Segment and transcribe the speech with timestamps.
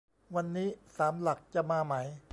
[0.35, 1.93] วันนี้ สามหลักจะมาไหม